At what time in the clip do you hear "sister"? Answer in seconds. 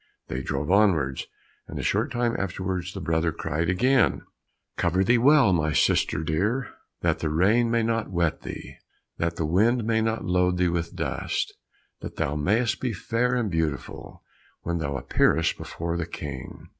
5.73-6.23